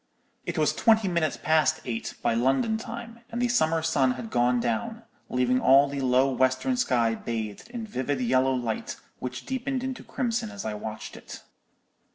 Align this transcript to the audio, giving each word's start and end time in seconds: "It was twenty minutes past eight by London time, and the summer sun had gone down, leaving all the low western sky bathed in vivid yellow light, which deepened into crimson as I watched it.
"It 0.47 0.57
was 0.57 0.73
twenty 0.73 1.07
minutes 1.07 1.37
past 1.37 1.79
eight 1.85 2.15
by 2.23 2.33
London 2.33 2.75
time, 2.77 3.19
and 3.29 3.39
the 3.39 3.47
summer 3.47 3.83
sun 3.83 4.13
had 4.13 4.31
gone 4.31 4.59
down, 4.59 5.03
leaving 5.29 5.59
all 5.59 5.87
the 5.87 6.01
low 6.01 6.31
western 6.31 6.75
sky 6.75 7.13
bathed 7.13 7.69
in 7.69 7.85
vivid 7.85 8.19
yellow 8.19 8.55
light, 8.55 8.95
which 9.19 9.45
deepened 9.45 9.83
into 9.83 10.03
crimson 10.03 10.49
as 10.49 10.65
I 10.65 10.73
watched 10.73 11.15
it. 11.15 11.43